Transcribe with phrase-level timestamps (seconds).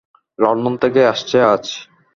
[0.39, 1.65] London থেকে আসছে আজ।